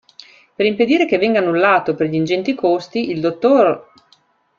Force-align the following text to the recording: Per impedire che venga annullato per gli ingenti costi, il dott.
Per 0.55 0.65
impedire 0.65 1.05
che 1.05 1.19
venga 1.19 1.37
annullato 1.37 1.93
per 1.93 2.07
gli 2.07 2.15
ingenti 2.15 2.55
costi, 2.55 3.11
il 3.11 3.19
dott. 3.19 3.83